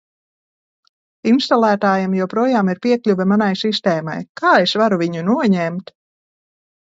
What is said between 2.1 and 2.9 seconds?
joprojām ir